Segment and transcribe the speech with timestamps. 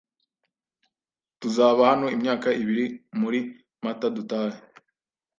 [1.39, 2.85] Tuzaba hano imyaka ibiri
[3.21, 3.39] muri
[3.83, 4.57] Mata dutahe